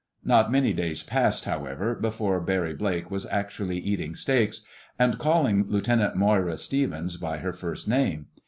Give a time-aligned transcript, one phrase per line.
[0.25, 4.61] Not many days passed, however, before Barry Blake was actually eating steaks
[4.97, 8.25] and calling Lieutenant Moira Stevens by her first name.